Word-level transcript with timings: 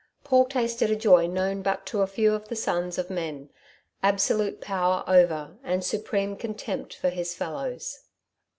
Paul 0.23 0.45
tasted 0.45 0.89
a 0.89 0.95
joy 0.95 1.27
known 1.27 1.61
but 1.61 1.85
to 1.85 2.03
few 2.07 2.33
of 2.33 2.47
the 2.47 2.55
sons 2.55 2.97
of 2.97 3.11
men 3.11 3.51
absolute 4.01 4.59
power 4.59 5.03
over, 5.05 5.59
and 5.63 5.83
supreme 5.85 6.35
contempt 6.37 6.95
for, 6.95 7.09
his 7.09 7.35
fellows. 7.35 7.99